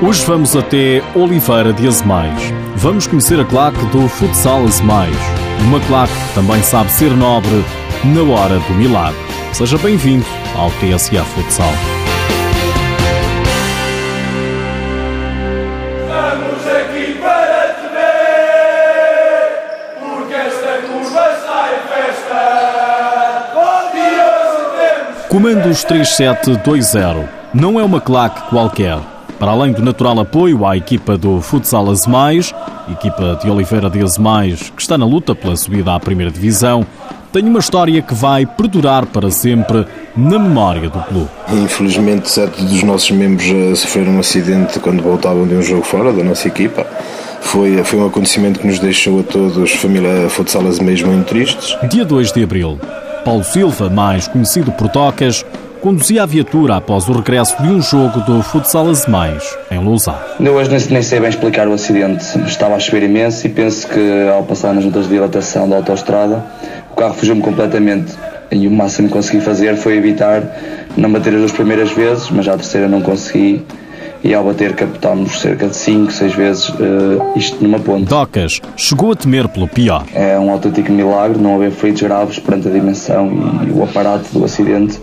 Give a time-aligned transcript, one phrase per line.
[0.00, 2.40] Hoje vamos até Oliveira de Azemais.
[2.76, 5.16] Vamos conhecer a claque do Futsal Azemais.
[5.66, 7.64] Uma claque que também sabe ser nobre
[8.04, 9.18] na hora do milagre.
[9.52, 10.24] Seja bem-vindo
[10.56, 11.66] ao TSA Futsal.
[25.28, 29.17] Comandos 3720 não é uma claque qualquer.
[29.38, 32.52] Para além do natural apoio à equipa do Futsal Azemais,
[32.90, 36.84] equipa de Oliveira de Azemais, que está na luta pela subida à primeira divisão,
[37.32, 39.86] tem uma história que vai perdurar para sempre
[40.16, 41.28] na memória do clube.
[41.52, 46.12] Infelizmente, sete dos nossos membros eh, sofreram um acidente quando voltavam de um jogo fora
[46.12, 46.84] da nossa equipa.
[47.40, 51.76] Foi, foi um acontecimento que nos deixou a todos, família Futsal Azemais, muito tristes.
[51.88, 52.80] Dia 2 de abril,
[53.24, 55.44] Paulo Silva, mais conhecido por Tocas,
[55.80, 60.20] conduzia a viatura após o regresso de um jogo do Futsal Azemais, em Lousá.
[60.40, 62.24] Eu hoje nem, nem sei bem explicar o acidente.
[62.46, 66.44] Estava a chover imenso e penso que ao passar nas juntas de dilatação da autoestrada,
[66.92, 68.14] o carro fugiu-me completamente.
[68.50, 70.42] E o máximo que consegui fazer foi evitar
[70.96, 73.64] não bater as duas primeiras vezes, mas já a terceira não consegui.
[74.24, 78.06] E ao bater capotámos cerca de 5, 6 vezes eh, isto numa ponte.
[78.06, 80.04] Docas chegou a temer pelo pior.
[80.12, 83.30] É um autêntico milagre não haver feridos graves perante a dimensão
[83.64, 84.98] e o aparato do acidente,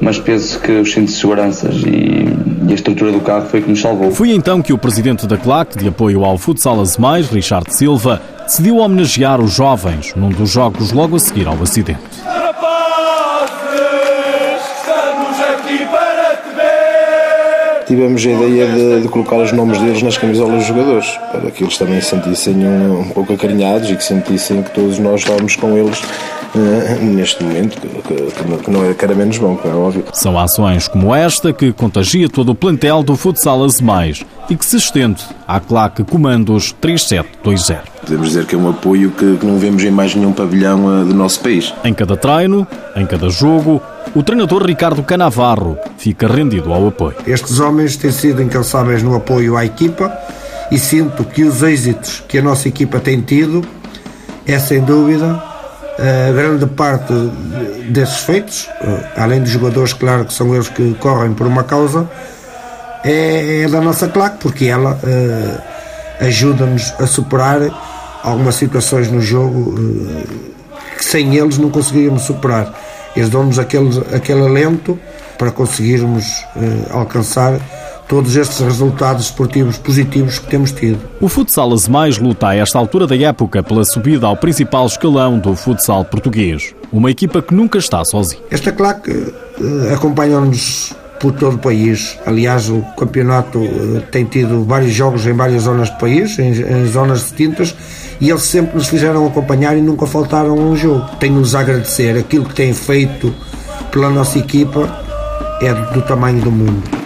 [0.00, 2.28] mas penso que os cintos de seguranças e,
[2.68, 4.10] e a estrutura do carro foi o que nos salvou.
[4.10, 8.78] Foi então que o presidente da CLAC, de apoio ao Futsal Azemais, Richard Silva, decidiu
[8.78, 12.00] homenagear os jovens num dos jogos logo a seguir ao acidente.
[12.24, 13.60] rapazes,
[14.78, 17.84] estamos aqui para te ver.
[17.86, 21.64] Tivemos a ideia de, de colocar os nomes deles nas camisolas dos jogadores, para que
[21.64, 25.56] eles também se sentissem um, um pouco acarinhados e que sentissem que todos nós estávamos
[25.56, 26.00] com eles
[26.56, 30.04] eh, neste momento, que, que- que não- é, era menos bom, como é óbvio.
[30.12, 34.76] São ações como esta que contagia todo o plantel do Futsal Azemais e que se
[34.76, 37.80] estende à CLAC Comandos 3720.
[38.02, 41.04] Podemos dizer que é um apoio que, que não vemos em mais nenhum pavilhão eh,
[41.04, 41.72] do nosso país.
[41.84, 42.66] Em cada treino,
[42.96, 43.80] em cada jogo,
[44.14, 47.16] o treinador Ricardo Canavarro fica rendido ao apoio.
[47.26, 50.10] Estes homens têm sido incansáveis no apoio à equipa
[50.70, 53.62] e sinto que os êxitos que a nossa equipa tem tido
[54.46, 55.42] é sem dúvida
[55.98, 57.12] a grande parte
[57.90, 62.08] desses feitos, eh, além dos jogadores, claro que são eles que correm por uma causa,
[63.04, 67.60] é, é da nossa claque, porque ela eh, ajuda-nos a superar
[68.22, 72.72] algumas situações no jogo eh, que sem eles não conseguiríamos superar.
[73.16, 74.98] Eles dão-nos aquele, aquele alento
[75.38, 77.58] para conseguirmos eh, alcançar
[78.08, 80.98] todos estes resultados esportivos positivos que temos tido.
[81.20, 85.54] O Futsal Azemais luta a esta altura da época pela subida ao principal escalão do
[85.54, 86.74] futsal português.
[86.90, 88.40] Uma equipa que nunca está sozinha.
[88.50, 92.18] Esta claque eh, acompanha-nos por todo o país.
[92.24, 96.86] Aliás, o campeonato eh, tem tido vários jogos em várias zonas do país, em, em
[96.86, 97.74] zonas distintas,
[98.20, 101.04] e eles sempre nos fizeram acompanhar e nunca faltaram um jogo.
[101.20, 102.16] Tenho-nos a agradecer.
[102.16, 103.34] Aquilo que têm feito
[103.90, 105.04] pela nossa equipa
[105.60, 106.97] é do tamanho do mundo.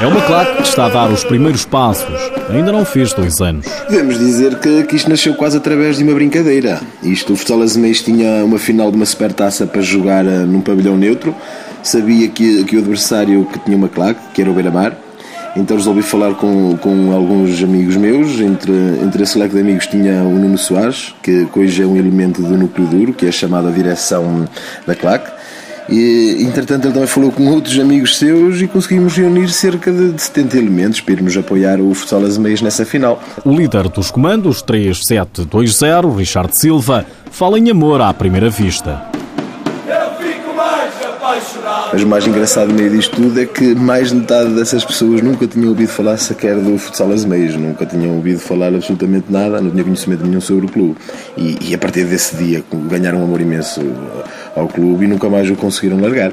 [0.00, 2.06] É uma claque que está a dar os primeiros passos.
[2.50, 3.66] Ainda não fez dois anos.
[3.88, 6.80] Devemos dizer que, que isto nasceu quase através de uma brincadeira.
[7.02, 10.96] Isto, o Futsal Azemais tinha uma final de uma supertaça para jogar eh, num pavilhão
[10.96, 11.34] neutro.
[11.82, 14.96] Sabia que, que o adversário que tinha uma claque, que era o Beira-Mar.
[15.56, 18.40] Então resolvi falar com, com alguns amigos meus.
[18.40, 22.42] Entre, entre esse leque de amigos tinha o Nuno Soares, que hoje é um elemento
[22.42, 24.46] do núcleo duro, que é chamado a direção
[24.86, 25.30] da claque.
[25.88, 30.22] E, entretanto, ele também falou com outros amigos seus e conseguimos reunir cerca de, de
[30.22, 33.22] 70 elementos para irmos apoiar o Futsal Azemais nessa final.
[33.44, 39.13] O líder dos comandos 3720, Richard Silva, fala em amor à primeira vista.
[41.92, 45.22] Mas o mais engraçado no meio disto tudo é que mais de metade dessas pessoas
[45.22, 49.70] nunca tinham ouvido falar sequer do futsal Azemais, nunca tinham ouvido falar absolutamente nada, não
[49.70, 50.96] tinham conhecimento nenhum sobre o clube.
[51.36, 53.80] E, e a partir desse dia ganharam um amor imenso
[54.54, 56.32] ao clube e nunca mais o conseguiram largar.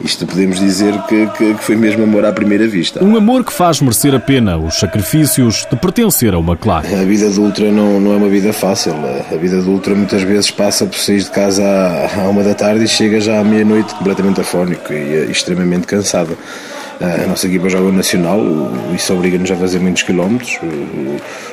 [0.00, 3.02] Isto podemos dizer que, que, que, foi mesmo amor à primeira vista.
[3.02, 6.94] Um amor que faz merecer a pena os sacrifícios de pertencer a uma claque.
[6.94, 8.94] A vida de ultra não, não é uma vida fácil.
[9.30, 12.54] A vida de ultra muitas vezes passa por sair de casa à, à uma da
[12.54, 16.36] tarde e chega já à meia-noite completamente afónico e, e extremamente cansado.
[17.00, 18.40] A nossa equipa joga nacional,
[18.92, 20.58] isso obriga-nos a fazer muitos quilómetros.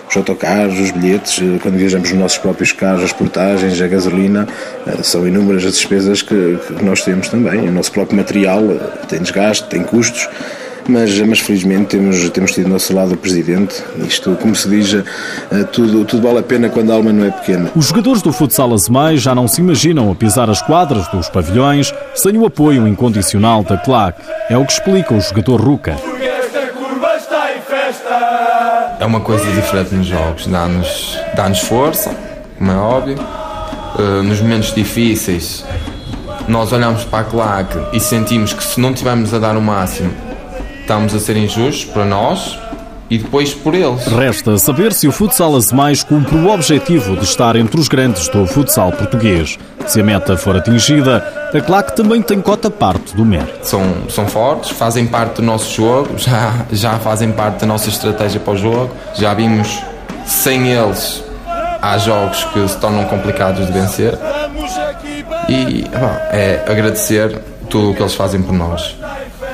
[0.10, 4.48] Os autocarros, os bilhetes, quando viajamos nos nossos próprios carros, as portagens, a gasolina,
[5.04, 7.68] são inúmeras as despesas que, que nós temos também.
[7.68, 8.64] O nosso próprio material
[9.08, 10.28] tem desgaste, tem custos
[10.92, 13.84] mas, mas felizmente temos, temos tido ao nosso lado o Presidente.
[14.08, 17.32] Isto, como se diz, eh, tudo, tudo vale a pena quando a alma não é
[17.32, 17.72] pequena.
[17.76, 21.94] Os jogadores do futsal Azemais já não se imaginam a pisar as quadras dos pavilhões
[22.14, 24.22] sem o apoio incondicional da claque.
[24.50, 25.96] É o que explica o jogador Ruca.
[29.00, 32.16] É uma coisa diferente nos jogos, dá-nos dá força,
[32.58, 33.18] como é óbvio.
[33.98, 35.64] Uh, nos momentos difíceis,
[36.48, 40.12] nós olhamos para a claque e sentimos que se não estivermos a dar o máximo,
[40.86, 42.60] estamos a ser injustos para nós
[43.10, 44.06] e depois por eles.
[44.06, 48.46] Resta saber se o Futsal Azemais cumpre o objetivo de estar entre os grandes do
[48.46, 49.58] futsal português.
[49.88, 51.24] Se a meta for atingida,
[51.54, 53.60] a claque também tem cota parte do mérito.
[53.64, 58.40] São, são fortes, fazem parte do nosso jogo, já, já fazem parte da nossa estratégia
[58.40, 58.92] para o jogo.
[59.16, 59.82] Já vimos
[60.24, 61.24] sem eles
[61.82, 64.18] há jogos que se tornam complicados de vencer.
[65.50, 65.84] E
[66.32, 67.40] é agradecer
[67.70, 68.96] tudo o que eles fazem por nós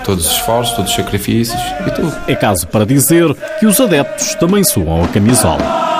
[0.03, 2.15] todos os esforços, todos os sacrifícios e tudo.
[2.27, 5.91] É caso para dizer que os adeptos também suam a camisola.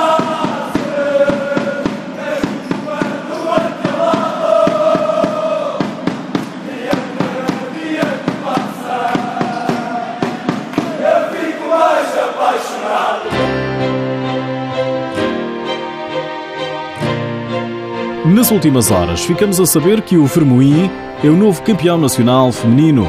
[18.26, 20.90] Nas últimas horas, ficamos a saber que o Vermoim
[21.24, 23.08] é o novo campeão nacional feminino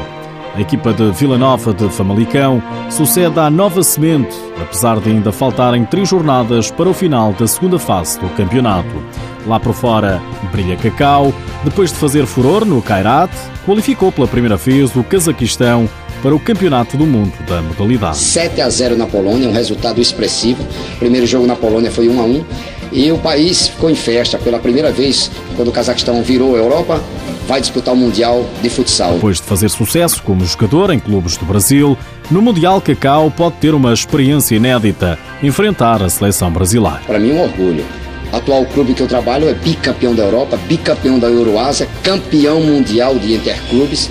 [0.55, 5.83] a equipa de Vila Nova de Famalicão sucede à Nova Semente, apesar de ainda faltarem
[5.85, 9.03] três jornadas para o final da segunda fase do campeonato.
[9.47, 10.21] Lá por fora,
[10.51, 11.33] Brilha Cacau,
[11.63, 13.31] depois de fazer furor no Kairat,
[13.65, 15.89] qualificou pela primeira vez o Cazaquistão
[16.21, 18.17] para o Campeonato do Mundo da modalidade.
[18.17, 20.63] 7 a 0 na Polônia, um resultado expressivo.
[20.95, 22.45] O primeiro jogo na Polônia foi 1 a 1
[22.93, 27.01] e o país ficou em festa pela primeira vez quando o Cazaquistão virou a Europa
[27.47, 29.15] vai disputar o Mundial de Futsal.
[29.15, 31.97] Depois de fazer sucesso como jogador em clubes do Brasil,
[32.31, 37.01] no Mundial Cacau pode ter uma experiência inédita, enfrentar a seleção brasileira.
[37.05, 37.85] Para mim é um orgulho.
[38.31, 43.33] Atual clube que eu trabalho é bicampeão da Europa, bicampeão da Euroásia, campeão mundial de
[43.33, 44.09] interclubes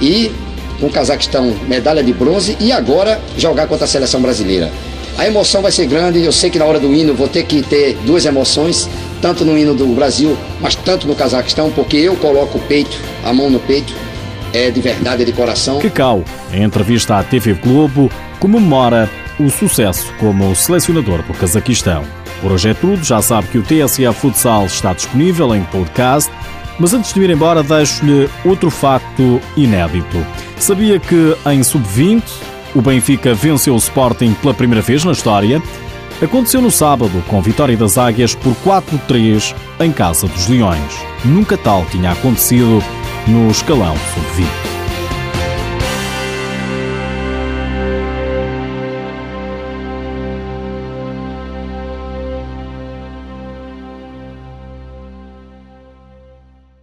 [0.00, 0.30] e
[0.78, 4.70] com o Cazaquistão medalha de bronze e agora jogar contra a seleção brasileira.
[5.16, 7.62] A emoção vai ser grande, eu sei que na hora do hino vou ter que
[7.62, 8.88] ter duas emoções,
[9.22, 13.32] tanto no hino do Brasil, mas tanto no Cazaquistão, porque eu coloco o peito, a
[13.32, 13.94] mão no peito,
[14.52, 15.78] é de verdade, é de coração.
[15.78, 19.08] Cacau, em entrevista à TV Globo, comemora
[19.38, 22.04] o sucesso como selecionador do Cazaquistão.
[22.40, 26.30] Por hoje é tudo, já sabe que o TSA Futsal está disponível em podcast,
[26.78, 30.26] mas antes de ir embora deixo-lhe outro facto inédito.
[30.58, 32.22] Sabia que em sub-20
[32.74, 35.62] o Benfica venceu o Sporting pela primeira vez na história.
[36.22, 40.94] Aconteceu no sábado, com vitória das Águias por 4-3 em casa dos Leões.
[41.24, 42.82] Nunca tal tinha acontecido
[43.26, 44.73] no escalão sub-20.